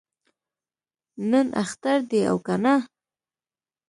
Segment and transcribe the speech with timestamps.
[1.29, 2.75] نن اختر دی او کنه؟